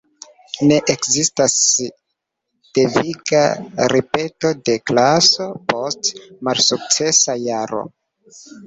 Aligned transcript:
Ne 0.69 0.77
ekzistas 0.93 1.57
deviga 2.79 3.43
ripeto 3.95 4.55
de 4.71 4.79
klaso 4.93 5.49
post 5.71 6.13
malsukcesa 6.51 7.41
jaro. 7.49 7.89